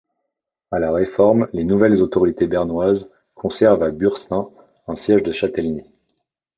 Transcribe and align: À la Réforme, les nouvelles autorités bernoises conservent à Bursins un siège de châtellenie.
À 0.71 0.79
la 0.79 0.91
Réforme, 0.91 1.47
les 1.53 1.63
nouvelles 1.63 2.01
autorités 2.01 2.47
bernoises 2.47 3.11
conservent 3.35 3.83
à 3.83 3.91
Bursins 3.91 4.49
un 4.87 4.95
siège 4.95 5.21
de 5.21 5.31
châtellenie. 5.31 5.91